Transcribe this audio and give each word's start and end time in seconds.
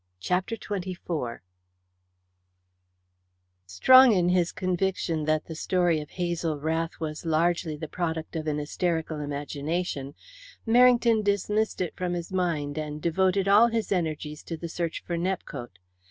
CHAPTER 0.19 0.55
XXIV 0.55 1.41
Strong 3.67 4.13
in 4.13 4.29
his 4.29 4.51
conviction 4.51 5.25
that 5.25 5.45
the 5.45 5.53
story 5.53 6.01
of 6.01 6.09
Hazel 6.09 6.59
Rath 6.59 6.99
was 6.99 7.23
largely 7.23 7.77
the 7.77 7.87
product 7.87 8.35
of 8.35 8.47
an 8.47 8.57
hysterical 8.57 9.19
imagination, 9.19 10.15
Merrington 10.67 11.23
dismissed 11.23 11.81
it 11.81 11.95
from 11.95 12.13
his 12.13 12.33
mind 12.33 12.79
and 12.79 12.99
devoted 12.99 13.47
all 13.47 13.67
his 13.67 13.91
energies 13.91 14.41
to 14.45 14.57
the 14.57 14.69
search 14.69 15.03
for 15.05 15.17
Nepcote. 15.19 15.77